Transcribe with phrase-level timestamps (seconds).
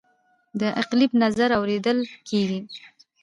[0.59, 1.97] د اقلیت نظر اوریدل
[2.29, 2.59] کیږي